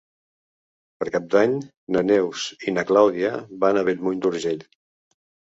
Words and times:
Per 1.01 1.07
Cap 1.15 1.27
d'Any 1.35 1.53
na 1.95 2.03
Neus 2.07 2.47
i 2.71 2.73
na 2.79 2.85
Clàudia 2.93 3.35
van 3.65 3.79
a 3.79 3.85
Bellmunt 3.91 4.25
d'Urgell. 4.25 4.65